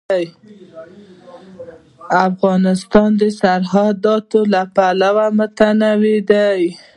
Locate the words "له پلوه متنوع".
4.53-6.17